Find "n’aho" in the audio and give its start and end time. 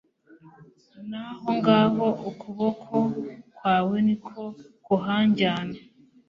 1.09-1.49